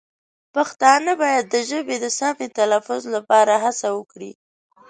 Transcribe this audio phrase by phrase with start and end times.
[0.55, 4.31] پښتانه باید د ژبې د سمې تلفظ لپاره هڅه وکړي.